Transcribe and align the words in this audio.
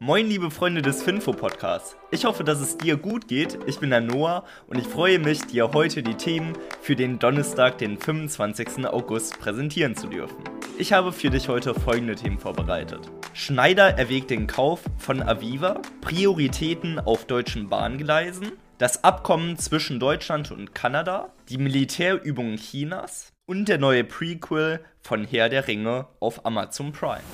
Moin 0.00 0.28
liebe 0.28 0.52
Freunde 0.52 0.80
des 0.80 1.02
Finfo 1.02 1.32
Podcasts. 1.32 1.96
Ich 2.12 2.24
hoffe, 2.24 2.44
dass 2.44 2.60
es 2.60 2.78
dir 2.78 2.96
gut 2.96 3.26
geht. 3.26 3.58
Ich 3.66 3.80
bin 3.80 3.90
der 3.90 4.00
Noah 4.00 4.44
und 4.68 4.78
ich 4.78 4.86
freue 4.86 5.18
mich, 5.18 5.40
dir 5.46 5.72
heute 5.72 6.04
die 6.04 6.14
Themen 6.14 6.56
für 6.80 6.94
den 6.94 7.18
Donnerstag, 7.18 7.78
den 7.78 7.98
25. 7.98 8.86
August 8.86 9.40
präsentieren 9.40 9.96
zu 9.96 10.06
dürfen. 10.06 10.36
Ich 10.78 10.92
habe 10.92 11.10
für 11.10 11.30
dich 11.30 11.48
heute 11.48 11.74
folgende 11.74 12.14
Themen 12.14 12.38
vorbereitet. 12.38 13.10
Schneider 13.32 13.98
erwägt 13.98 14.30
den 14.30 14.46
Kauf 14.46 14.84
von 14.98 15.20
Aviva, 15.20 15.82
Prioritäten 16.00 17.00
auf 17.00 17.24
deutschen 17.24 17.68
Bahngleisen, 17.68 18.52
das 18.78 19.02
Abkommen 19.02 19.58
zwischen 19.58 19.98
Deutschland 19.98 20.52
und 20.52 20.76
Kanada, 20.76 21.32
die 21.48 21.58
Militärübungen 21.58 22.56
Chinas 22.56 23.32
und 23.46 23.68
der 23.68 23.78
neue 23.78 24.04
Prequel 24.04 24.78
von 25.02 25.24
Herr 25.24 25.48
der 25.48 25.66
Ringe 25.66 26.06
auf 26.20 26.46
Amazon 26.46 26.92
Prime. 26.92 27.24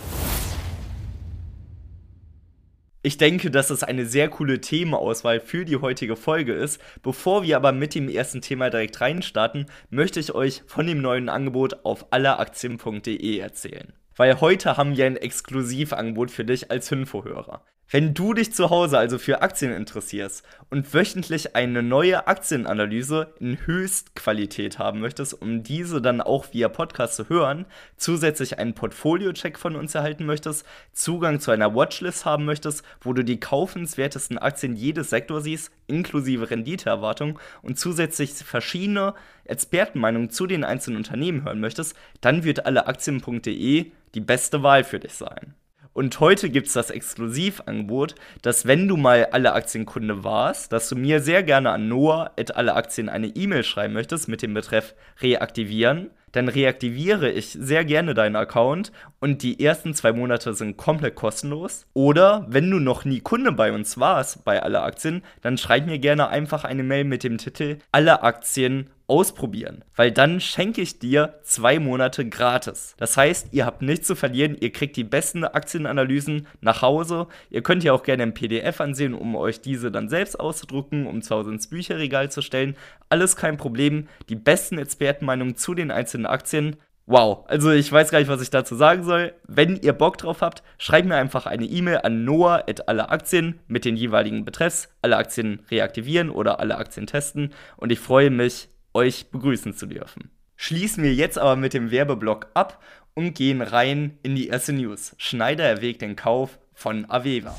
Ich 3.07 3.19
denke, 3.19 3.51
dass 3.51 3.69
es 3.69 3.83
eine 3.83 4.07
sehr 4.07 4.31
coole 4.31 4.63
Themenauswahl 4.63 5.39
für 5.39 5.67
die 5.67 5.77
heutige 5.77 6.17
Folge 6.17 6.55
ist. 6.55 6.81
Bevor 7.03 7.43
wir 7.43 7.57
aber 7.59 7.71
mit 7.71 7.95
dem 7.95 8.09
ersten 8.09 8.41
Thema 8.41 8.71
direkt 8.71 8.99
reinstarten, 8.99 9.67
möchte 9.91 10.21
ich 10.21 10.35
euch 10.35 10.63
von 10.67 10.87
dem 10.87 11.03
neuen 11.03 11.29
Angebot 11.29 11.85
auf 11.85 12.15
alleraktien.de 12.15 13.37
erzählen. 13.37 13.93
Weil 14.17 14.41
heute 14.41 14.79
haben 14.79 14.97
wir 14.97 15.05
ein 15.05 15.19
Exklusivangebot 15.19 16.31
für 16.31 16.47
dich 16.47 16.71
als 16.71 16.89
Hinfohörer. 16.89 17.63
Wenn 17.91 18.15
du 18.15 18.33
dich 18.33 18.53
zu 18.53 18.71
Hause 18.71 18.99
also 18.99 19.19
für 19.19 19.43
Aktien 19.43 19.71
interessierst 19.71 20.43
und 20.71 20.95
wöchentlich 20.95 21.55
eine 21.55 21.83
neue 21.83 22.27
Aktienanalyse 22.27 23.35
in 23.39 23.67
Höchstqualität 23.67 24.79
haben 24.79 25.01
möchtest, 25.01 25.41
um 25.41 25.63
diese 25.63 26.01
dann 26.01 26.23
auch 26.23 26.47
via 26.53 26.69
Podcast 26.69 27.17
zu 27.17 27.29
hören, 27.29 27.67
zusätzlich 27.97 28.59
einen 28.59 28.75
Portfolio-Check 28.75 29.59
von 29.59 29.77
uns 29.77 29.95
erhalten 29.95 30.25
möchtest, 30.25 30.67
Zugang 30.93 31.41
zu 31.41 31.51
einer 31.51 31.75
Watchlist 31.75 32.25
haben 32.25 32.47
möchtest, 32.47 32.85
wo 33.03 33.13
du 33.13 33.23
die 33.23 33.39
kaufenswertesten 33.39 34.39
Aktien 34.39 34.77
jedes 34.77 35.11
Sektors 35.11 35.45
siehst, 35.45 35.71
inklusive 35.87 36.51
Renditeerwartung 36.51 37.39
und 37.61 37.79
zusätzlich 37.79 38.33
verschiedene 38.33 39.15
Expertenmeinungen 39.45 40.31
zu 40.31 40.47
den 40.47 40.65
einzelnen 40.65 40.97
Unternehmen 40.97 41.45
hören 41.45 41.61
möchtest, 41.61 41.95
dann 42.23 42.45
wird 42.45 42.65
alleaktien.de 42.65 43.93
die 44.15 44.21
beste 44.21 44.63
Wahl 44.63 44.85
für 44.85 44.99
dich 44.99 45.13
sein. 45.13 45.55
Und 45.95 46.21
heute 46.21 46.51
gibt 46.51 46.67
es 46.67 46.75
das 46.75 46.91
Exklusivangebot, 46.91 48.17
dass 48.43 48.67
wenn 48.67 48.89
du 48.89 48.97
mal 48.97 49.29
alle 49.33 49.55
Aktienkunde 49.55 50.25
warst, 50.25 50.73
dass 50.73 50.89
du 50.89 50.97
mir 50.97 51.21
sehr 51.21 51.43
gerne 51.43 51.71
an 51.71 51.89
Noah 51.89 52.33
at 52.39 52.57
alle 52.57 52.75
Aktien 52.75 53.09
eine 53.09 53.29
E-Mail 53.29 53.65
schreiben 53.65 53.95
möchtest 53.95 54.29
mit 54.29 54.43
dem 54.43 54.53
Betreff 54.53 54.95
reaktivieren 55.23 56.11
dann 56.35 56.49
reaktiviere 56.49 57.31
ich 57.31 57.51
sehr 57.51 57.85
gerne 57.85 58.13
deinen 58.13 58.35
Account 58.35 58.91
und 59.21 59.43
die 59.43 59.65
ersten 59.65 59.95
zwei 59.95 60.13
Monate 60.13 60.53
sind 60.53 60.77
komplett 60.77 61.15
kostenlos. 61.15 61.87
Oder 61.95 62.45
wenn 62.49 62.71
du 62.71 62.81
noch 62.81 63.05
nie 63.05 63.21
Kunde 63.21 63.53
bei 63.53 63.73
uns 63.73 63.99
warst, 63.99 64.45
bei 64.45 64.61
alle 64.61 64.83
Aktien, 64.83 65.23
dann 65.43 65.59
schreib 65.59 65.87
mir 65.87 66.01
gerne 66.01 66.29
einfach 66.29 66.65
eine 66.65 66.83
Mail 66.83 67.05
mit 67.05 67.23
dem 67.23 67.39
Titel 67.39 67.79
Alle 67.93 68.23
Aktien 68.25 68.91
ausprobieren, 69.07 69.85
weil 69.97 70.11
dann 70.11 70.41
schenke 70.41 70.81
ich 70.81 70.99
dir 70.99 71.41
zwei 71.43 71.79
Monate 71.79 72.29
gratis. 72.29 72.95
Das 72.97 73.17
heißt, 73.17 73.49
ihr 73.53 73.67
habt 73.67 73.83
nichts 73.83 74.07
zu 74.07 74.17
verlieren, 74.17 74.57
ihr 74.59 74.73
kriegt 74.73 74.97
die 74.97 75.05
besten 75.05 75.45
Aktienanalysen 75.45 76.47
nach 76.61 76.81
Hause. 76.81 77.27
Ihr 77.51 77.63
könnt 77.63 77.85
ja 77.85 77.93
auch 77.93 78.03
gerne 78.03 78.23
ein 78.23 78.35
PDF 78.35 78.81
ansehen, 78.81 79.15
um 79.15 79.37
euch 79.37 79.61
diese 79.61 79.91
dann 79.91 80.09
selbst 80.09 80.41
auszudrucken, 80.41 81.07
um 81.07 81.21
zu 81.21 81.35
Hause 81.35 81.51
ins 81.51 81.69
Bücherregal 81.69 82.31
zu 82.31 82.41
stellen. 82.41 82.77
Alles 83.11 83.37
kein 83.37 83.59
Problem. 83.59 84.09
Die 84.29 84.37
besten 84.37 84.79
Expertenmeinungen 84.79 85.57
zu 85.57 85.75
den 85.75 85.91
einzelnen 85.91 86.27
Aktien. 86.27 86.77
Wow, 87.07 87.45
also 87.49 87.71
ich 87.71 87.93
weiß 87.93 88.11
gar 88.11 88.21
nicht, 88.21 88.29
was 88.29 88.41
ich 88.41 88.49
dazu 88.49 88.75
sagen 88.77 89.05
soll. 89.05 89.35
Wenn 89.47 89.77
ihr 89.77 89.93
Bock 89.93 90.17
drauf 90.17 90.41
habt, 90.41 90.63
schreibt 90.79 91.07
mir 91.07 91.17
einfach 91.17 91.45
eine 91.45 91.67
E-Mail 91.67 91.99
an 91.99 92.25
noah 92.25 92.65
at 92.67 92.89
alle 92.89 93.11
Aktien 93.11 93.61
mit 93.67 93.85
den 93.85 93.95
jeweiligen 93.95 94.47
Betreffs, 94.47 94.89
alle 95.03 95.19
Aktien 95.19 95.61
reaktivieren 95.71 96.31
oder 96.31 96.61
alle 96.61 96.79
Aktien 96.79 97.07
testen 97.07 97.53
und 97.77 97.93
ich 97.93 98.01
freue 98.01 98.31
mich, 98.31 98.71
euch 98.95 99.31
begrüßen 99.31 99.75
zu 99.75 99.87
dürfen. 99.87 100.31
Schließen 100.57 101.03
wir 101.03 101.13
jetzt 101.13 101.39
aber 101.39 101.57
mit 101.57 101.75
dem 101.75 101.91
Werbeblock 101.91 102.49
ab 102.55 102.83
und 103.15 103.35
gehen 103.35 103.61
rein 103.61 104.19
in 104.23 104.35
die 104.35 104.49
erste 104.49 104.73
News. 104.73 105.15
Schneider 105.19 105.65
erwägt 105.65 106.01
den 106.01 106.17
Kauf 106.17 106.59
von 106.73 107.11
Aveva. 107.11 107.55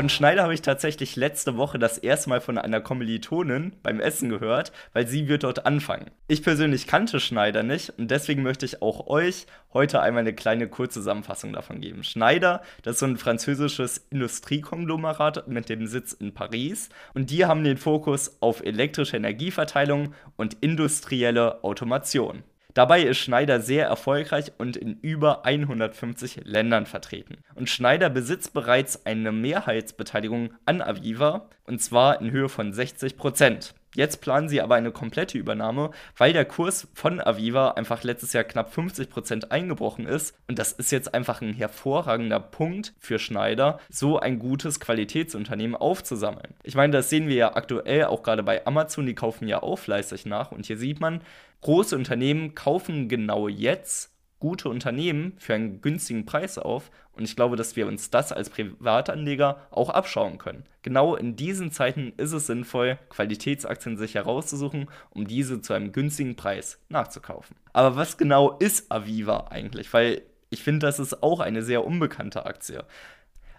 Von 0.00 0.08
Schneider 0.08 0.44
habe 0.44 0.54
ich 0.54 0.62
tatsächlich 0.62 1.14
letzte 1.16 1.58
Woche 1.58 1.78
das 1.78 1.98
erste 1.98 2.30
Mal 2.30 2.40
von 2.40 2.56
einer 2.56 2.80
Kommilitonin 2.80 3.76
beim 3.82 4.00
Essen 4.00 4.30
gehört, 4.30 4.72
weil 4.94 5.06
sie 5.06 5.28
wird 5.28 5.42
dort 5.42 5.66
anfangen. 5.66 6.10
Ich 6.26 6.42
persönlich 6.42 6.86
kannte 6.86 7.20
Schneider 7.20 7.62
nicht 7.62 7.92
und 7.98 8.10
deswegen 8.10 8.42
möchte 8.42 8.64
ich 8.64 8.80
auch 8.80 9.08
euch 9.08 9.46
heute 9.74 10.00
einmal 10.00 10.22
eine 10.22 10.32
kleine 10.32 10.68
Kurzzusammenfassung 10.68 11.52
davon 11.52 11.82
geben. 11.82 12.02
Schneider, 12.02 12.62
das 12.82 12.94
ist 12.94 13.00
so 13.00 13.06
ein 13.08 13.18
französisches 13.18 13.98
Industriekonglomerat 14.08 15.48
mit 15.48 15.68
dem 15.68 15.86
Sitz 15.86 16.14
in 16.14 16.32
Paris 16.32 16.88
und 17.12 17.28
die 17.28 17.44
haben 17.44 17.62
den 17.62 17.76
Fokus 17.76 18.38
auf 18.40 18.64
elektrische 18.64 19.18
Energieverteilung 19.18 20.14
und 20.38 20.56
industrielle 20.62 21.62
Automation. 21.62 22.42
Dabei 22.74 23.02
ist 23.02 23.18
Schneider 23.18 23.60
sehr 23.60 23.86
erfolgreich 23.86 24.52
und 24.58 24.76
in 24.76 24.98
über 25.00 25.44
150 25.44 26.42
Ländern 26.44 26.86
vertreten. 26.86 27.38
Und 27.54 27.68
Schneider 27.68 28.10
besitzt 28.10 28.52
bereits 28.52 29.06
eine 29.06 29.32
Mehrheitsbeteiligung 29.32 30.54
an 30.66 30.80
Aviva, 30.80 31.48
und 31.70 31.80
zwar 31.80 32.20
in 32.20 32.30
Höhe 32.30 32.48
von 32.48 32.72
60 32.72 33.16
Prozent. 33.16 33.74
Jetzt 33.94 34.20
planen 34.20 34.48
sie 34.48 34.60
aber 34.60 34.76
eine 34.76 34.92
komplette 34.92 35.36
Übernahme, 35.36 35.90
weil 36.16 36.32
der 36.32 36.44
Kurs 36.44 36.86
von 36.94 37.20
Aviva 37.20 37.72
einfach 37.72 38.04
letztes 38.04 38.32
Jahr 38.32 38.44
knapp 38.44 38.72
50% 38.72 39.50
eingebrochen 39.50 40.06
ist. 40.06 40.36
Und 40.46 40.60
das 40.60 40.72
ist 40.72 40.92
jetzt 40.92 41.12
einfach 41.12 41.42
ein 41.42 41.54
hervorragender 41.54 42.38
Punkt 42.38 42.92
für 43.00 43.18
Schneider, 43.18 43.80
so 43.88 44.18
ein 44.18 44.38
gutes 44.38 44.78
Qualitätsunternehmen 44.78 45.74
aufzusammeln. 45.74 46.54
Ich 46.62 46.76
meine, 46.76 46.92
das 46.92 47.10
sehen 47.10 47.26
wir 47.26 47.34
ja 47.34 47.56
aktuell 47.56 48.04
auch 48.04 48.22
gerade 48.22 48.44
bei 48.44 48.64
Amazon, 48.64 49.06
die 49.06 49.14
kaufen 49.14 49.48
ja 49.48 49.62
auch 49.62 49.78
fleißig 49.78 50.24
nach. 50.24 50.52
Und 50.52 50.66
hier 50.66 50.76
sieht 50.76 51.00
man, 51.00 51.22
große 51.62 51.96
Unternehmen 51.96 52.54
kaufen 52.54 53.08
genau 53.08 53.48
jetzt 53.48 54.12
gute 54.40 54.68
Unternehmen 54.68 55.34
für 55.38 55.54
einen 55.54 55.80
günstigen 55.80 56.26
Preis 56.26 56.58
auf. 56.58 56.90
Und 57.12 57.24
ich 57.24 57.36
glaube, 57.36 57.56
dass 57.56 57.76
wir 57.76 57.86
uns 57.86 58.10
das 58.10 58.32
als 58.32 58.50
Privatanleger 58.50 59.60
auch 59.70 59.90
abschauen 59.90 60.38
können. 60.38 60.64
Genau 60.82 61.14
in 61.14 61.36
diesen 61.36 61.70
Zeiten 61.70 62.12
ist 62.16 62.32
es 62.32 62.46
sinnvoll, 62.46 62.98
Qualitätsaktien 63.10 63.96
sich 63.96 64.14
herauszusuchen, 64.14 64.88
um 65.10 65.26
diese 65.26 65.60
zu 65.60 65.74
einem 65.74 65.92
günstigen 65.92 66.34
Preis 66.34 66.80
nachzukaufen. 66.88 67.56
Aber 67.72 67.96
was 67.96 68.16
genau 68.16 68.56
ist 68.58 68.90
Aviva 68.90 69.48
eigentlich? 69.50 69.92
Weil 69.92 70.22
ich 70.48 70.62
finde, 70.62 70.86
das 70.86 70.98
ist 70.98 71.22
auch 71.22 71.40
eine 71.40 71.62
sehr 71.62 71.84
unbekannte 71.84 72.46
Aktie. 72.46 72.84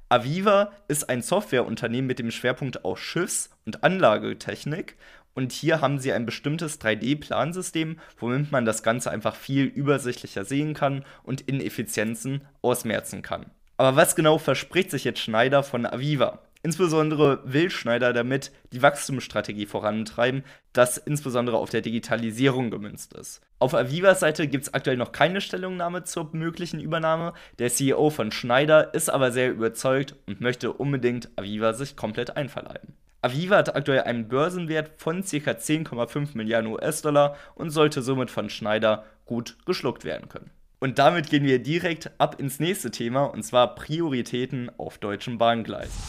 Aviva 0.10 0.74
ist 0.90 1.10
ein 1.10 1.22
Softwareunternehmen 1.22 2.06
mit 2.06 2.20
dem 2.20 2.32
Schwerpunkt 2.32 2.84
auf 2.84 3.00
Schiffs- 3.00 3.50
und 3.66 3.86
Anlagetechnik 3.86 4.98
und 5.34 5.52
hier 5.52 5.82
haben 5.82 6.00
sie 6.00 6.12
ein 6.14 6.26
bestimmtes 6.26 6.80
3D-Plansystem, 6.82 7.98
womit 8.20 8.52
man 8.52 8.66
das 8.66 8.84
Ganze 8.84 9.12
einfach 9.12 9.36
viel 9.36 9.66
übersichtlicher 9.66 10.46
sehen 10.46 10.74
kann 10.74 11.06
und 11.24 11.42
Ineffizienzen 11.42 12.42
ausmerzen 12.62 13.22
kann. 13.22 13.46
Aber 13.78 13.96
was 13.96 14.16
genau 14.16 14.38
verspricht 14.38 14.92
sich 14.92 15.04
jetzt 15.04 15.20
Schneider 15.20 15.64
von 15.64 15.86
Aviva? 15.86 16.40
Insbesondere 16.64 17.42
will 17.44 17.72
Schneider 17.72 18.14
damit 18.14 18.52
die 18.72 18.84
Wachstumsstrategie 18.84 19.66
vorantreiben, 19.66 20.44
das 20.74 20.98
insbesondere 20.98 21.58
auf 21.58 21.72
der 21.72 21.82
Digitalisierung 21.82 22.70
gemünzt 22.70 23.14
ist. 23.14 23.42
Auf 23.58 23.74
Avivas 23.74 24.20
Seite 24.20 24.48
gibt 24.48 24.66
es 24.66 24.74
aktuell 24.74 24.98
noch 24.98 25.12
keine 25.12 25.42
Stellungnahme 25.42 26.04
zur 26.04 26.30
möglichen 26.34 26.80
Übernahme. 26.80 27.34
Der 27.58 27.70
CEO 27.70 28.12
von 28.12 28.32
Schneider 28.32 28.94
ist 28.94 29.10
aber 29.10 29.32
sehr 29.32 29.52
überzeugt 29.52 30.16
und 30.28 30.42
möchte 30.42 30.72
unbedingt 30.72 31.30
Aviva 31.36 31.74
sich 31.74 31.96
komplett 31.96 32.38
einverleiben. 32.38 32.94
Aviva 33.24 33.58
hat 33.58 33.76
aktuell 33.76 34.02
einen 34.02 34.28
Börsenwert 34.28 34.94
von 34.98 35.22
ca. 35.22 35.52
10,5 35.52 36.30
Milliarden 36.36 36.72
US-Dollar 36.72 37.36
und 37.54 37.70
sollte 37.70 38.02
somit 38.02 38.32
von 38.32 38.50
Schneider 38.50 39.06
gut 39.26 39.58
geschluckt 39.66 40.06
werden 40.06 40.28
können. 40.28 40.50
Und 40.80 40.98
damit 40.98 41.30
gehen 41.30 41.44
wir 41.44 41.62
direkt 41.62 42.10
ab 42.18 42.40
ins 42.40 42.60
nächste 42.60 42.90
Thema 42.90 43.26
und 43.26 43.44
zwar 43.44 43.76
Prioritäten 43.76 44.72
auf 44.78 44.98
deutschen 44.98 45.38
Bahngleisen. 45.38 46.02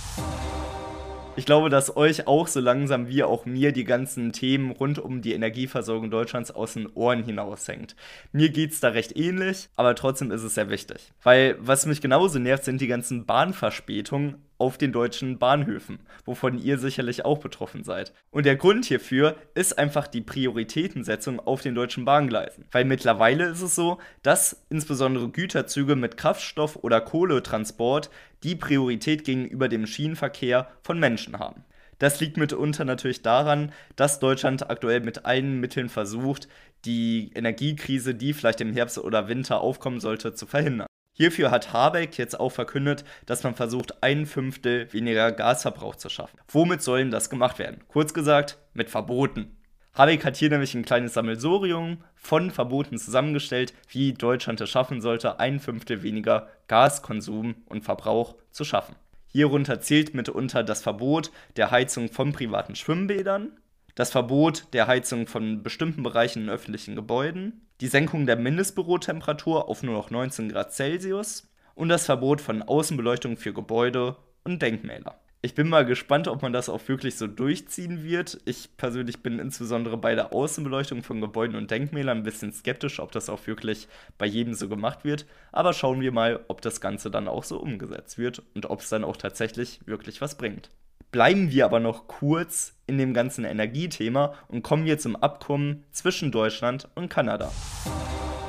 Ich 1.35 1.47
glaube, 1.47 1.70
dass 1.70 1.97
euch 1.97 2.26
auch 2.26 2.47
so 2.47 2.61
langsam 2.61 3.09
wie 3.09 3.23
auch 3.23 3.47
mir 3.47 3.73
die 3.73 3.85
ganzen 3.85 4.32
Themen 4.32 4.70
rund 4.70 4.99
um 4.99 5.23
die 5.23 5.32
Energieversorgung 5.32 6.11
Deutschlands 6.11 6.50
aus 6.50 6.75
den 6.75 6.87
Ohren 6.93 7.25
hinaushängt. 7.25 7.97
Mir 8.32 8.50
geht 8.50 8.73
es 8.73 8.81
da 8.81 8.88
recht 8.88 9.17
ähnlich, 9.17 9.70
aber 9.76 9.94
trotzdem 9.94 10.31
ist 10.31 10.43
es 10.43 10.55
sehr 10.55 10.69
wichtig. 10.69 11.12
Weil 11.23 11.56
was 11.58 11.87
mich 11.87 12.03
genauso 12.03 12.38
nervt, 12.38 12.65
sind 12.65 12.82
die 12.82 12.87
ganzen 12.87 13.25
Bahnverspätungen 13.25 14.37
auf 14.62 14.79
den 14.79 14.93
deutschen 14.93 15.41
Bahnhöfen, 15.41 15.99
wovon 16.25 16.56
ihr 16.56 16.79
sicherlich 16.79 17.25
auch 17.25 17.38
betroffen 17.38 17.82
seid. 17.82 18.12
Und 18.31 18.47
der 18.47 18.55
Grund 18.55 18.85
hierfür 18.85 19.35
ist 19.56 19.76
einfach 19.76 20.06
die 20.06 20.20
Prioritätensetzung 20.20 21.41
auf 21.41 21.62
den 21.62 21.75
deutschen 21.75 22.05
Bahngleisen. 22.05 22.67
Weil 22.70 22.85
mittlerweile 22.85 23.47
ist 23.47 23.61
es 23.61 23.75
so, 23.75 23.99
dass 24.23 24.64
insbesondere 24.70 25.29
Güterzüge 25.31 25.97
mit 25.97 26.17
Kraftstoff- 26.17 26.76
oder 26.76 27.00
Kohletransport 27.00 28.09
die 28.44 28.55
Priorität 28.55 29.25
gegenüber 29.25 29.69
dem 29.69 29.85
Schienenverkehr 29.85 30.69
von 30.85 31.00
Menschen 31.00 31.41
haben. 31.41 31.65
Das 31.99 32.20
liegt 32.20 32.37
mitunter 32.37 32.85
natürlich 32.85 33.23
daran, 33.23 33.73
dass 33.97 34.20
Deutschland 34.20 34.70
aktuell 34.70 35.00
mit 35.00 35.26
allen 35.26 35.58
Mitteln 35.58 35.88
versucht, 35.88 36.47
die 36.85 37.32
Energiekrise, 37.35 38.15
die 38.15 38.32
vielleicht 38.32 38.61
im 38.61 38.73
Herbst 38.73 38.99
oder 38.99 39.26
Winter 39.26 39.61
aufkommen 39.61 39.99
sollte, 39.99 40.35
zu 40.35 40.47
verhindern. 40.47 40.87
Hierfür 41.14 41.50
hat 41.50 41.73
Habeck 41.73 42.17
jetzt 42.17 42.41
auch 42.41 42.50
verkündet, 42.50 43.05
dass 43.26 43.43
man 43.43 43.55
versucht, 43.55 44.03
ein 44.03 44.25
Fünftel 44.25 44.91
weniger 44.93 45.31
Gasverbrauch 45.31 45.97
zu 45.97 46.09
schaffen. 46.09 46.38
Womit 46.49 46.82
sollen 46.82 47.11
das 47.11 47.29
gemacht 47.29 47.59
werden? 47.59 47.85
Kurz 47.88 48.14
gesagt, 48.14 48.59
mit 48.73 48.88
Verboten. 48.88 49.56
Habeck 49.94 50.25
hat 50.25 50.37
hier 50.37 50.49
nämlich 50.49 50.75
ein 50.75 50.87
kleines 50.87 51.12
Sammelsurium 51.12 52.03
von 52.14 52.50
Verboten 52.50 52.97
zusammengestellt, 52.97 53.75
wie 53.88 54.14
Deutschland 54.14 54.59
es 54.62 54.70
schaffen 54.70 55.03
sollte, 55.03 55.38
ein 55.38 55.61
Fünftel 55.61 56.03
weniger 56.03 56.49
Gaskonsum 56.67 57.56
und 57.67 57.85
Verbrauch 57.85 58.37
zu 58.50 58.65
schaffen. 58.65 58.97
Hierunter 59.29 59.82
zählt 59.82 60.15
mitunter 60.15 60.62
das 60.62 60.82
Verbot 60.82 61.31
der 61.56 61.70
Heizung 61.70 62.11
von 62.11 62.32
privaten 62.32 62.75
Schwimmbädern, 62.75 63.53
das 63.94 64.11
Verbot 64.11 64.67
der 64.73 64.87
Heizung 64.87 65.27
von 65.27 65.62
bestimmten 65.62 66.03
Bereichen 66.03 66.44
in 66.44 66.50
öffentlichen 66.50 66.97
Gebäuden, 66.97 67.67
die 67.81 67.89
Senkung 67.89 68.27
der 68.27 68.37
Mindestbürotemperatur 68.37 69.69
auf 69.69 69.83
nur 69.83 69.94
noch 69.94 70.11
19 70.11 70.49
Grad 70.49 70.73
Celsius 70.73 71.49
und 71.75 71.89
das 71.89 72.06
Verbot 72.06 72.41
von 72.41 72.62
Außenbeleuchtung 72.62 73.37
für 73.37 73.53
Gebäude 73.53 74.17
und 74.44 74.62
Denkmäler. 74.62 75.19
Ich 75.44 75.56
bin 75.56 75.69
mal 75.69 75.85
gespannt, 75.85 76.29
ob 76.29 76.41
man 76.41 76.53
das 76.53 76.69
auch 76.69 76.87
wirklich 76.87 77.17
so 77.17 77.27
durchziehen 77.27 78.05
wird. 78.05 78.41
Ich 78.44 78.77
persönlich 78.77 79.25
bin 79.25 79.41
insbesondere 79.41 79.97
bei 79.97 80.15
der 80.15 80.33
Außenbeleuchtung 80.33 81.03
von 81.03 81.21
Gebäuden 81.21 81.56
und 81.56 81.69
Denkmälern 81.69 82.19
ein 82.19 82.23
bisschen 82.23 82.53
skeptisch, 82.53 83.00
ob 83.00 83.11
das 83.11 83.29
auch 83.29 83.44
wirklich 83.49 83.89
bei 84.19 84.27
jedem 84.27 84.55
so 84.55 84.69
gemacht 84.69 85.05
wird. 85.05 85.27
Aber 85.50 85.73
schauen 85.73 86.00
wir 86.00 86.12
mal, 86.12 86.44
ob 86.47 86.62
das 86.62 86.81
Ganze 86.81 87.11
dann 87.11 87.27
auch 87.27 87.43
so 87.43 87.59
umgesetzt 87.59 88.19
wird 88.19 88.41
und 88.55 88.67
ob 88.71 88.83
es 88.83 88.89
dann 88.89 89.03
auch 89.03 89.17
tatsächlich 89.17 89.81
wirklich 89.85 90.21
was 90.21 90.39
bringt. 90.39 90.71
Bleiben 91.12 91.50
wir 91.50 91.67
aber 91.67 91.79
noch 91.79 92.09
kurz 92.09 92.75
in 92.87 92.97
dem 92.97 93.12
ganzen 93.12 93.44
Energiethema 93.44 94.32
und 94.49 94.62
kommen 94.62 94.87
wir 94.87 94.99
zum 94.99 95.14
Abkommen 95.14 95.85
zwischen 95.93 96.32
Deutschland 96.32 96.88
und 96.94 97.11
Kanada. 97.11 97.53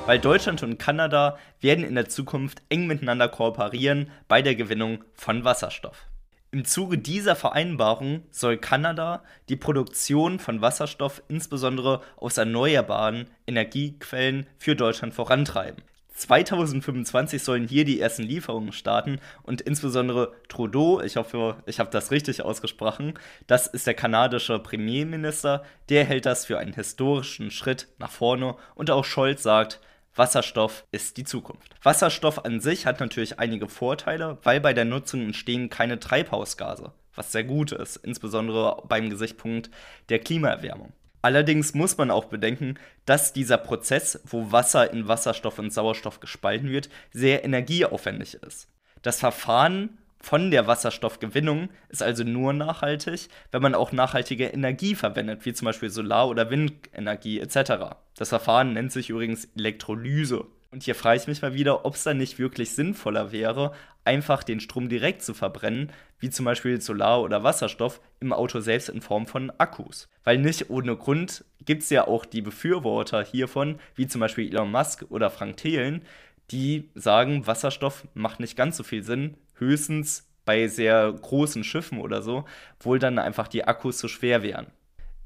Weil 0.06 0.18
Deutschland 0.18 0.64
und 0.64 0.80
Kanada 0.80 1.38
werden 1.60 1.84
in 1.84 1.96
der 1.96 2.08
Zukunft 2.08 2.62
eng 2.70 2.88
miteinander 2.88 3.28
kooperieren 3.28 4.10
bei 4.30 4.42
der 4.42 4.56
Gewinnung 4.56 5.04
von 5.14 5.44
Wasserstoff. 5.44 6.08
Im 6.52 6.64
Zuge 6.64 6.98
dieser 6.98 7.36
Vereinbarung 7.36 8.24
soll 8.32 8.58
Kanada 8.58 9.24
die 9.50 9.58
Produktion 9.58 10.40
von 10.40 10.62
Wasserstoff 10.62 11.22
insbesondere 11.28 12.00
aus 12.16 12.38
erneuerbaren 12.38 13.28
Energiequellen 13.46 14.48
für 14.58 14.78
Deutschland 14.78 15.14
vorantreiben. 15.14 15.84
2025 16.14 17.44
sollen 17.44 17.68
hier 17.68 17.86
die 17.86 18.00
ersten 18.00 18.24
Lieferungen 18.24 18.72
starten 18.72 19.20
und 19.42 19.62
insbesondere 19.62 20.34
Trudeau, 20.48 21.02
ich 21.02 21.18
hoffe, 21.18 21.58
ich 21.66 21.80
habe 21.80 21.90
das 21.90 22.12
richtig 22.12 22.44
ausgesprochen, 22.44 23.16
das 23.48 23.68
ist 23.68 23.88
der 23.88 23.96
kanadische 23.96 24.60
Premierminister, 24.60 25.64
der 25.90 26.06
hält 26.06 26.26
das 26.26 26.46
für 26.46 26.60
einen 26.60 26.74
historischen 26.74 27.52
Schritt 27.52 27.88
nach 27.98 28.12
vorne 28.12 28.56
und 28.76 28.92
auch 28.92 29.06
Scholz 29.06 29.44
sagt, 29.44 29.80
Wasserstoff 30.16 30.86
ist 30.92 31.18
die 31.18 31.24
Zukunft. 31.24 31.74
Wasserstoff 31.82 32.46
an 32.46 32.60
sich 32.60 32.86
hat 32.86 33.00
natürlich 33.00 33.40
einige 33.40 33.68
Vorteile, 33.68 34.38
weil 34.44 34.62
bei 34.62 34.74
der 34.74 34.86
Nutzung 34.86 35.22
entstehen 35.22 35.70
keine 35.70 36.00
Treibhausgase, 36.00 36.94
was 37.16 37.32
sehr 37.32 37.44
gut 37.44 37.72
ist, 37.72 37.96
insbesondere 37.98 38.84
beim 38.88 39.10
Gesichtspunkt 39.10 39.72
der 40.10 40.20
Klimaerwärmung. 40.20 40.94
Allerdings 41.24 41.74
muss 41.74 41.98
man 41.98 42.12
auch 42.12 42.26
bedenken, 42.26 42.76
dass 43.06 43.32
dieser 43.32 43.58
Prozess, 43.58 44.20
wo 44.26 44.52
Wasser 44.52 44.92
in 44.92 45.08
Wasserstoff 45.08 45.58
und 45.58 45.72
Sauerstoff 45.72 46.20
gespalten 46.20 46.70
wird, 46.70 46.90
sehr 47.14 47.46
energieaufwendig 47.46 48.36
ist. 48.36 48.68
Das 49.04 49.22
Verfahren 49.22 49.98
von 50.20 50.52
der 50.52 50.68
Wasserstoffgewinnung 50.68 51.70
ist 51.88 52.04
also 52.04 52.26
nur 52.26 52.52
nachhaltig, 52.52 53.30
wenn 53.52 53.62
man 53.62 53.74
auch 53.74 53.94
nachhaltige 53.94 54.48
Energie 54.48 54.96
verwendet, 54.96 55.46
wie 55.46 55.54
zum 55.54 55.66
Beispiel 55.66 55.90
Solar- 55.90 56.28
oder 56.28 56.50
Windenergie 56.50 57.40
etc. 57.40 57.96
Das 58.18 58.28
Verfahren 58.30 58.74
nennt 58.74 58.92
sich 58.92 59.10
übrigens 59.10 59.46
Elektrolyse. 59.56 60.46
Und 60.74 60.82
hier 60.82 60.96
frage 60.96 61.20
ich 61.20 61.28
mich 61.28 61.44
mal 61.44 61.54
wieder, 61.54 61.86
ob 61.86 61.94
es 61.94 62.04
dann 62.04 62.18
nicht 62.18 62.40
wirklich 62.40 62.72
sinnvoller 62.72 63.32
wäre, 63.32 63.74
einfach 64.06 64.42
den 64.42 64.60
Strom 64.60 64.90
direkt 64.90 65.22
zu 65.22 65.36
verbrennen, 65.36 65.92
wie 66.18 66.32
zum 66.32 66.46
Beispiel 66.46 66.82
Solar- 66.82 67.22
oder 67.22 67.44
Wasserstoff, 67.44 68.02
im 68.20 68.34
Auto 68.34 68.60
selbst 68.60 68.90
in 68.90 69.00
Form 69.00 69.28
von 69.28 69.52
Akkus. 69.60 70.10
Weil 70.24 70.40
nicht 70.40 70.72
ohne 70.72 70.98
Grund 70.98 71.46
gibt 71.64 71.84
es 71.84 71.92
ja 71.92 72.08
auch 72.08 72.26
die 72.26 72.42
Befürworter 72.42 73.24
hiervon, 73.24 73.80
wie 73.94 74.08
zum 74.08 74.20
Beispiel 74.20 74.50
Elon 74.50 74.72
Musk 74.72 75.06
oder 75.10 75.30
Frank 75.30 75.58
Thelen, 75.58 76.02
die 76.50 76.90
sagen, 76.96 77.46
Wasserstoff 77.46 78.08
macht 78.16 78.40
nicht 78.40 78.58
ganz 78.58 78.76
so 78.76 78.82
viel 78.82 79.04
Sinn, 79.04 79.38
höchstens 79.54 80.28
bei 80.44 80.68
sehr 80.68 81.14
großen 81.14 81.64
Schiffen 81.64 82.00
oder 82.00 82.24
so, 82.24 82.46
wohl 82.80 82.98
dann 82.98 83.20
einfach 83.20 83.48
die 83.48 83.66
Akkus 83.66 84.00
zu 84.00 84.08
schwer 84.08 84.42
wären. 84.42 84.66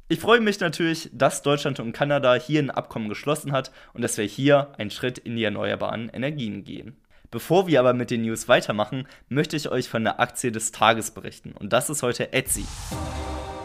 Ich 0.09 0.21
freue 0.21 0.39
mich 0.39 0.61
natürlich, 0.61 1.09
dass 1.11 1.41
Deutschland 1.41 1.81
und 1.81 1.91
Kanada 1.91 2.35
hier 2.35 2.61
ein 2.61 2.71
Abkommen 2.71 3.09
geschlossen 3.09 3.51
hat 3.51 3.73
und 3.93 4.01
dass 4.01 4.17
wir 4.17 4.23
hier 4.23 4.69
einen 4.77 4.89
Schritt 4.89 5.17
in 5.17 5.35
die 5.35 5.43
erneuerbaren 5.43 6.07
Energien 6.07 6.63
gehen. 6.63 6.95
Bevor 7.29 7.67
wir 7.67 7.81
aber 7.81 7.93
mit 7.93 8.09
den 8.09 8.21
News 8.21 8.47
weitermachen, 8.47 9.05
möchte 9.27 9.57
ich 9.57 9.69
euch 9.69 9.89
von 9.89 10.05
der 10.05 10.21
Aktie 10.21 10.53
des 10.53 10.71
Tages 10.71 11.11
berichten 11.11 11.51
und 11.51 11.73
das 11.73 11.89
ist 11.89 12.03
heute 12.03 12.31
Etsy. 12.31 12.63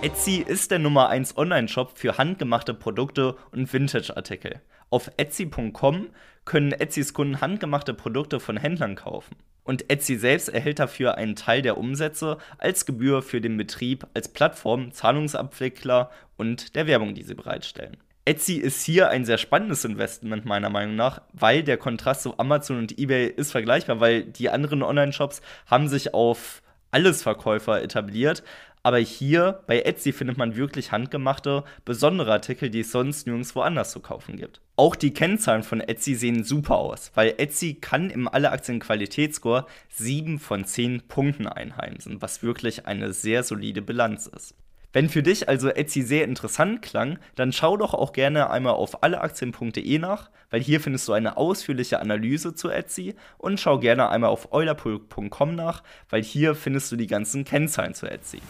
Etsy 0.03 0.45
ist 0.45 0.73
der 0.73 0.81
Nummer 0.81 1.11
1 1.11 1.37
Online-Shop 1.37 1.97
für 1.97 2.19
handgemachte 2.19 2.75
Produkte 2.75 3.37
und 3.53 3.73
Vintage-Artikel. 3.73 4.61
Auf 4.93 5.11
Etsy.com 5.17 6.11
können 6.45 6.73
Etsys 6.73 7.15
Kunden 7.15 7.41
handgemachte 7.41 7.95
Produkte 7.95 8.41
von 8.41 8.59
Händlern 8.59 8.95
kaufen. 8.95 9.37
Und 9.65 9.91
Etsy 9.91 10.17
selbst 10.17 10.51
erhält 10.51 10.81
dafür 10.81 11.15
einen 11.15 11.35
Teil 11.35 11.63
der 11.63 11.79
Umsätze 11.79 12.37
als 12.59 12.85
Gebühr 12.85 13.23
für 13.23 13.41
den 13.41 13.57
Betrieb 13.57 14.07
als 14.13 14.29
Plattform, 14.29 14.93
Zahlungsabwickler 14.93 16.11
und 16.37 16.77
der 16.77 16.87
Werbung, 16.87 17.15
die 17.15 17.23
sie 17.23 17.35
bereitstellen. 17.35 17.97
Etsy 18.27 18.57
ist 18.57 18.85
hier 18.85 19.09
ein 19.09 19.25
sehr 19.25 19.39
spannendes 19.39 19.87
Investment 19.87 20.45
meiner 20.45 20.69
Meinung 20.69 20.95
nach, 20.95 21.23
weil 21.33 21.63
der 21.63 21.79
Kontrast 21.79 22.21
zu 22.21 22.39
Amazon 22.39 22.77
und 22.77 22.99
eBay 22.99 23.29
ist 23.29 23.51
vergleichbar, 23.51 23.99
weil 23.99 24.25
die 24.25 24.51
anderen 24.51 24.83
Online-Shops 24.83 25.41
haben 25.69 25.89
sich 25.89 26.13
auf 26.13 26.61
Allesverkäufer 26.91 27.83
etabliert, 27.83 28.43
aber 28.83 28.99
hier 28.99 29.63
bei 29.67 29.81
Etsy 29.83 30.13
findet 30.13 30.39
man 30.39 30.57
wirklich 30.57 30.93
handgemachte, 30.93 31.65
besondere 31.85 32.33
Artikel, 32.33 32.71
die 32.71 32.81
es 32.81 32.93
sonst 32.93 33.27
nirgendwo 33.27 33.61
anders 33.61 33.93
zu 33.93 34.01
kaufen 34.01 34.37
gibt. 34.37 34.61
Auch 34.77 34.97
die 34.97 35.15
Kennzahlen 35.15 35.63
von 35.63 35.81
Etsy 35.81 36.15
sehen 36.15 36.45
super 36.45 36.79
aus, 36.79 37.13
weil 37.15 37.35
Etsy 37.39 37.75
kann 37.75 38.11
im 38.11 38.27
Alle-Aktien-Qualitätsscore 38.27 39.67
7 39.89 40.39
von 40.39 40.65
10 40.65 41.03
Punkten 41.09 41.47
einheimsen, 41.47 42.21
was 42.21 42.43
wirklich 42.43 42.87
eine 42.87 43.13
sehr 43.13 43.43
solide 43.43 43.83
Bilanz 43.83 44.27
ist. 44.27 44.55
Wenn 44.93 45.09
für 45.09 45.23
dich 45.23 45.49
also 45.49 45.71
Etsy 45.71 46.03
sehr 46.03 46.25
interessant 46.25 46.83
klang, 46.83 47.19
dann 47.35 47.53
schau 47.53 47.79
doch 47.79 47.95
auch 47.95 48.13
gerne 48.13 48.51
einmal 48.51 48.75
auf 48.75 49.03
alleaktien.de 49.03 49.99
nach, 49.99 50.31
weil 50.51 50.61
hier 50.61 50.81
findest 50.81 51.09
du 51.09 51.15
eine 51.15 51.39
ausführliche 51.39 51.99
Analyse 51.99 52.55
zu 52.55 52.69
Etsy 52.69 53.15
und 53.39 53.59
schau 53.59 53.79
gerne 53.79 54.11
einmal 54.11 54.29
auf 54.29 54.53
eulerpool.com 54.53 55.55
nach, 55.55 55.83
weil 56.11 56.23
hier 56.23 56.55
findest 56.55 56.93
du 56.93 56.97
die 56.97 57.07
ganzen 57.07 57.47
Kennzahlen 57.47 57.95
zu 57.95 58.07
Etsy. 58.07 58.43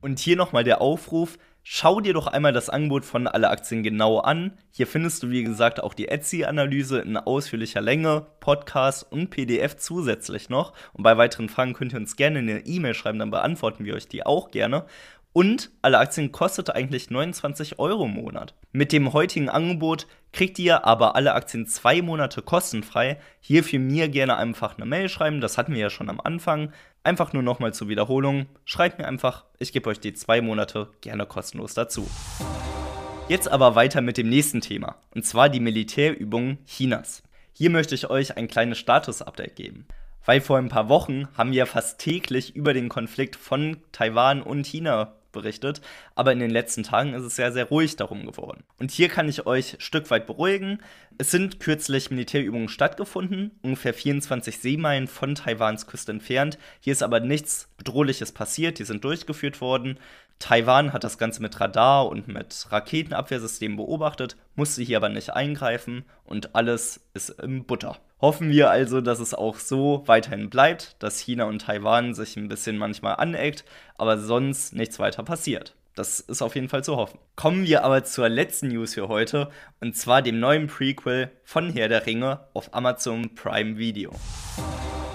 Und 0.00 0.18
hier 0.18 0.36
nochmal 0.36 0.64
der 0.64 0.80
Aufruf, 0.80 1.38
Schau 1.64 2.00
dir 2.00 2.12
doch 2.12 2.26
einmal 2.26 2.52
das 2.52 2.68
Angebot 2.68 3.04
von 3.04 3.28
alle 3.28 3.48
Aktien 3.48 3.84
genau 3.84 4.18
an. 4.18 4.58
Hier 4.72 4.88
findest 4.88 5.22
du, 5.22 5.30
wie 5.30 5.44
gesagt, 5.44 5.80
auch 5.80 5.94
die 5.94 6.08
Etsy-Analyse 6.08 6.98
in 6.98 7.16
ausführlicher 7.16 7.80
Länge, 7.80 8.26
Podcast 8.40 9.06
und 9.12 9.30
PDF 9.30 9.76
zusätzlich 9.76 10.48
noch. 10.48 10.72
Und 10.92 11.04
bei 11.04 11.16
weiteren 11.16 11.48
Fragen 11.48 11.72
könnt 11.72 11.92
ihr 11.92 12.00
uns 12.00 12.16
gerne 12.16 12.40
eine 12.40 12.66
E-Mail 12.66 12.94
schreiben, 12.94 13.20
dann 13.20 13.30
beantworten 13.30 13.84
wir 13.84 13.94
euch 13.94 14.08
die 14.08 14.26
auch 14.26 14.50
gerne. 14.50 14.86
Und 15.32 15.70
alle 15.80 15.98
Aktien 15.98 16.32
kostete 16.32 16.74
eigentlich 16.74 17.10
29 17.10 17.78
Euro 17.78 18.04
im 18.04 18.14
Monat. 18.14 18.54
Mit 18.72 18.92
dem 18.92 19.12
heutigen 19.12 19.48
Angebot 19.48 20.06
kriegt 20.32 20.58
ihr 20.58 20.84
aber 20.84 21.16
alle 21.16 21.32
Aktien 21.32 21.66
zwei 21.66 22.02
Monate 22.02 22.42
kostenfrei. 22.42 23.18
Hierfür 23.40 23.78
mir 23.78 24.08
gerne 24.08 24.36
einfach 24.36 24.76
eine 24.76 24.84
Mail 24.84 25.08
schreiben, 25.08 25.40
das 25.40 25.56
hatten 25.56 25.74
wir 25.74 25.80
ja 25.80 25.90
schon 25.90 26.10
am 26.10 26.20
Anfang. 26.20 26.72
Einfach 27.04 27.32
nur 27.32 27.42
nochmal 27.42 27.74
zur 27.74 27.88
Wiederholung. 27.88 28.46
Schreibt 28.64 28.98
mir 28.98 29.08
einfach, 29.08 29.44
ich 29.58 29.72
gebe 29.72 29.90
euch 29.90 29.98
die 29.98 30.14
zwei 30.14 30.40
Monate 30.40 30.88
gerne 31.00 31.26
kostenlos 31.26 31.74
dazu. 31.74 32.08
Jetzt 33.28 33.48
aber 33.48 33.74
weiter 33.74 34.00
mit 34.00 34.18
dem 34.18 34.28
nächsten 34.28 34.60
Thema, 34.60 34.96
und 35.14 35.24
zwar 35.24 35.48
die 35.48 35.58
Militärübungen 35.58 36.58
Chinas. 36.66 37.22
Hier 37.52 37.70
möchte 37.70 37.96
ich 37.96 38.08
euch 38.08 38.36
ein 38.36 38.46
kleines 38.46 38.78
Status-Update 38.78 39.56
geben. 39.56 39.86
Weil 40.24 40.40
vor 40.40 40.58
ein 40.58 40.68
paar 40.68 40.88
Wochen 40.88 41.26
haben 41.36 41.50
wir 41.50 41.66
fast 41.66 41.98
täglich 41.98 42.54
über 42.54 42.72
den 42.72 42.88
Konflikt 42.88 43.34
von 43.34 43.78
Taiwan 43.90 44.40
und 44.40 44.64
China 44.64 45.12
berichtet, 45.32 45.80
aber 46.14 46.32
in 46.32 46.38
den 46.38 46.50
letzten 46.50 46.82
Tagen 46.82 47.14
ist 47.14 47.24
es 47.24 47.36
sehr, 47.36 47.52
sehr 47.52 47.64
ruhig 47.64 47.96
darum 47.96 48.26
geworden. 48.26 48.64
Und 48.78 48.90
hier 48.90 49.08
kann 49.08 49.28
ich 49.28 49.46
euch 49.46 49.74
ein 49.74 49.80
Stück 49.80 50.10
weit 50.10 50.26
beruhigen. 50.26 50.78
Es 51.18 51.30
sind 51.30 51.60
kürzlich 51.60 52.10
Militärübungen 52.10 52.68
stattgefunden, 52.68 53.50
ungefähr 53.62 53.94
24 53.94 54.58
Seemeilen 54.58 55.08
von 55.08 55.34
Taiwans 55.34 55.86
Küste 55.86 56.12
entfernt. 56.12 56.58
Hier 56.80 56.92
ist 56.92 57.02
aber 57.02 57.20
nichts 57.20 57.68
Bedrohliches 57.76 58.32
passiert, 58.32 58.78
die 58.78 58.84
sind 58.84 59.04
durchgeführt 59.04 59.60
worden. 59.60 59.98
Taiwan 60.38 60.92
hat 60.92 61.04
das 61.04 61.18
Ganze 61.18 61.40
mit 61.40 61.60
Radar 61.60 62.08
und 62.08 62.26
mit 62.26 62.66
Raketenabwehrsystemen 62.70 63.76
beobachtet, 63.76 64.36
musste 64.56 64.82
hier 64.82 64.96
aber 64.96 65.08
nicht 65.08 65.30
eingreifen 65.30 66.04
und 66.24 66.56
alles 66.56 67.00
ist 67.14 67.30
im 67.40 67.64
Butter. 67.64 67.98
Hoffen 68.22 68.50
wir 68.50 68.70
also, 68.70 69.00
dass 69.00 69.18
es 69.18 69.34
auch 69.34 69.56
so 69.56 70.04
weiterhin 70.06 70.48
bleibt, 70.48 70.94
dass 71.00 71.18
China 71.18 71.46
und 71.46 71.62
Taiwan 71.62 72.14
sich 72.14 72.36
ein 72.36 72.46
bisschen 72.46 72.78
manchmal 72.78 73.16
aneckt, 73.16 73.64
aber 73.98 74.16
sonst 74.16 74.76
nichts 74.76 75.00
weiter 75.00 75.24
passiert. 75.24 75.74
Das 75.96 76.20
ist 76.20 76.40
auf 76.40 76.54
jeden 76.54 76.68
Fall 76.68 76.84
zu 76.84 76.96
hoffen. 76.96 77.18
Kommen 77.34 77.66
wir 77.66 77.82
aber 77.82 78.04
zur 78.04 78.28
letzten 78.28 78.68
News 78.68 78.94
für 78.94 79.08
heute 79.08 79.50
und 79.80 79.96
zwar 79.96 80.22
dem 80.22 80.38
neuen 80.38 80.68
Prequel 80.68 81.32
von 81.42 81.70
Herr 81.70 81.88
der 81.88 82.06
Ringe 82.06 82.38
auf 82.54 82.72
Amazon 82.72 83.34
Prime 83.34 83.76
Video. 83.76 84.12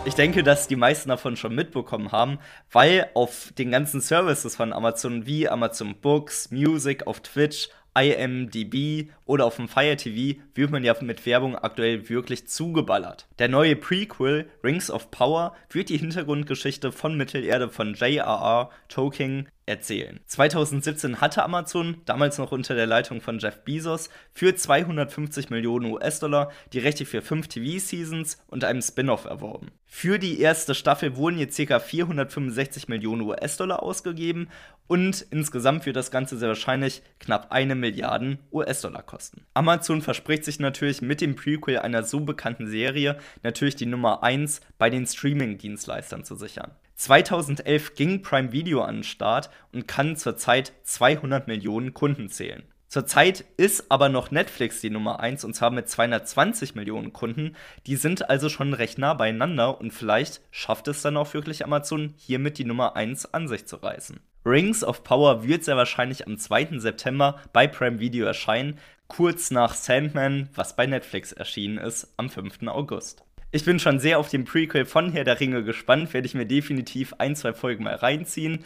Ich 0.04 0.16
denke, 0.16 0.44
dass 0.44 0.68
die 0.68 0.76
meisten 0.76 1.08
davon 1.08 1.38
schon 1.38 1.56
mitbekommen 1.56 2.12
haben, 2.12 2.40
weil 2.74 3.10
auf 3.14 3.54
den 3.58 3.72
ganzen 3.72 4.02
Services 4.02 4.58
von 4.58 4.74
Amazon 4.74 5.26
wie 5.26 5.48
Amazon 5.48 5.96
Books, 5.96 6.52
Music, 6.52 7.08
auf 7.08 7.22
Twitch, 7.22 7.70
IMDb 7.98 9.10
oder 9.26 9.46
auf 9.46 9.56
dem 9.56 9.68
Fire 9.68 9.96
TV 9.98 10.40
wird 10.54 10.72
man 10.72 10.84
ja 10.84 10.96
mit 11.02 11.26
Werbung 11.26 11.56
aktuell 11.56 12.10
wirklich 12.10 12.48
zugeballert. 12.48 13.28
Der 13.40 13.48
neue 13.48 13.76
Prequel 13.76 14.48
Rings 14.64 14.92
of 14.92 15.10
Power 15.10 15.56
wird 15.70 15.90
die 15.90 15.98
Hintergrundgeschichte 15.98 16.92
von 16.92 17.18
Mittelerde 17.18 17.70
von 17.70 17.96
J.R.R. 17.96 18.70
Tolkien 18.88 19.50
erzählen. 19.68 20.20
2017 20.26 21.22
hatte 21.22 21.44
Amazon, 21.44 22.02
damals 22.06 22.38
noch 22.38 22.52
unter 22.52 22.74
der 22.74 22.88
Leitung 22.88 23.22
von 23.22 23.38
Jeff 23.40 23.64
Bezos, 23.64 24.10
für 24.34 24.56
250 24.56 25.50
Millionen 25.50 25.92
US-Dollar 25.92 26.52
die 26.74 26.80
Rechte 26.80 27.06
für 27.06 27.22
fünf 27.22 27.48
TV-Seasons 27.48 28.38
und 28.48 28.64
einem 28.64 28.82
Spin-off 28.82 29.26
erworben. 29.26 29.72
Für 29.86 30.20
die 30.20 30.40
erste 30.40 30.74
Staffel 30.74 31.16
wurden 31.16 31.38
jetzt 31.38 31.58
ca. 31.58 31.80
465 31.80 32.88
Millionen 32.88 33.22
US-Dollar 33.22 33.84
ausgegeben 33.84 34.50
und 34.88 35.26
insgesamt 35.32 35.86
wird 35.86 35.96
das 35.96 36.12
Ganze 36.12 36.38
sehr 36.38 36.50
wahrscheinlich 36.50 37.02
knapp 37.20 37.52
eine 37.52 37.76
Milliarde 37.76 38.38
US-Dollar 38.52 39.04
kosten. 39.04 39.46
Amazon 39.54 40.02
verspricht 40.02 40.46
sich 40.46 40.60
natürlich 40.60 41.02
mit 41.02 41.22
dem 41.22 41.36
Prequel 41.36 41.80
einer 41.80 42.04
so 42.04 42.22
bekannten 42.22 42.68
Serie 42.68 43.18
natürlich 43.44 43.76
die 43.76 43.86
Nummer 43.86 44.24
1 44.24 44.62
bei 44.78 44.90
den 44.90 45.06
Streaming-Dienstleistern 45.06 46.24
zu 46.24 46.36
sichern. 46.36 46.72
2011 46.98 47.94
ging 47.94 48.22
Prime 48.24 48.52
Video 48.52 48.82
an 48.82 48.98
den 48.98 49.04
Start 49.04 49.52
und 49.72 49.88
kann 49.88 50.16
zurzeit 50.16 50.74
200 50.84 51.48
Millionen 51.48 51.94
Kunden 51.94 52.28
zählen. 52.28 52.64
Zurzeit 52.88 53.46
ist 53.58 53.92
aber 53.92 54.10
noch 54.10 54.32
Netflix 54.32 54.82
die 54.82 54.90
Nummer 54.90 55.20
1 55.20 55.44
und 55.44 55.54
zwar 55.54 55.70
mit 55.70 55.88
220 55.88 56.74
Millionen 56.74 57.14
Kunden. 57.14 57.56
Die 57.86 57.98
sind 57.98 58.30
also 58.30 58.50
schon 58.50 58.74
recht 58.74 58.98
nah 58.98 59.14
beieinander 59.14 59.80
und 59.80 59.92
vielleicht 59.92 60.42
schafft 60.50 60.88
es 60.88 61.04
dann 61.04 61.18
auch 61.18 61.34
wirklich 61.34 61.64
Amazon, 61.64 62.16
hiermit 62.18 62.58
die 62.58 62.66
Nummer 62.66 62.96
1 62.96 63.32
an 63.34 63.48
sich 63.48 63.68
zu 63.68 63.76
reißen. 63.76 64.20
Rings 64.46 64.84
of 64.84 65.04
Power 65.04 65.46
wird 65.46 65.66
sehr 65.66 65.78
wahrscheinlich 65.78 66.26
am 66.26 66.38
2. 66.38 66.80
September 66.80 67.40
bei 67.54 67.68
Prime 67.68 68.00
Video 68.00 68.26
erscheinen, 68.26 68.80
kurz 69.08 69.52
nach 69.52 69.76
Sandman, 69.76 70.50
was 70.56 70.76
bei 70.76 70.88
Netflix 70.88 71.32
erschienen 71.34 71.78
ist, 71.78 72.14
am 72.18 72.30
5. 72.30 72.68
August. 72.68 73.27
Ich 73.58 73.66
bin 73.66 73.80
schon 73.80 74.00
sehr 74.00 74.20
auf 74.20 74.30
den 74.30 74.46
Prequel 74.46 74.86
von 74.86 75.12
Herr 75.12 75.24
der 75.24 75.40
Ringe 75.40 75.64
gespannt, 75.64 76.14
werde 76.14 76.28
ich 76.28 76.36
mir 76.36 76.46
definitiv 76.46 77.16
ein, 77.18 77.36
zwei 77.36 77.54
Folgen 77.54 77.86
mal 77.86 77.96
reinziehen. 77.96 78.64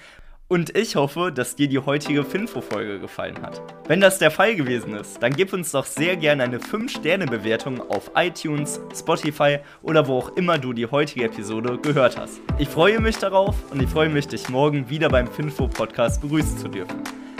Und 0.49 0.75
ich 0.75 0.97
hoffe, 0.97 1.31
dass 1.31 1.55
dir 1.55 1.69
die 1.69 1.79
heutige 1.79 2.25
Finfo-Folge 2.25 2.99
gefallen 2.99 3.41
hat. 3.41 3.61
Wenn 3.87 4.01
das 4.01 4.19
der 4.19 4.31
Fall 4.31 4.53
gewesen 4.53 4.93
ist, 4.95 5.23
dann 5.23 5.33
gib 5.33 5.53
uns 5.53 5.71
doch 5.71 5.85
sehr 5.85 6.17
gerne 6.17 6.43
eine 6.43 6.57
5-Sterne-Bewertung 6.57 7.89
auf 7.89 8.11
iTunes, 8.17 8.81
Spotify 8.93 9.59
oder 9.81 10.09
wo 10.09 10.17
auch 10.17 10.35
immer 10.35 10.57
du 10.57 10.73
die 10.73 10.87
heutige 10.87 11.23
Episode 11.23 11.77
gehört 11.77 12.17
hast. 12.17 12.41
Ich 12.57 12.67
freue 12.67 12.99
mich 12.99 13.15
darauf 13.15 13.55
und 13.71 13.81
ich 13.81 13.89
freue 13.89 14.09
mich, 14.09 14.27
dich 14.27 14.49
morgen 14.49 14.89
wieder 14.89 15.07
beim 15.07 15.27
Finfo-Podcast 15.27 16.19
begrüßen 16.19 16.57
zu 16.57 16.67
dürfen. 16.67 16.97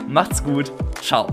Macht's 0.08 0.42
gut, 0.42 0.72
ciao. 1.02 1.28